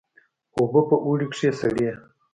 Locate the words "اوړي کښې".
1.05-1.49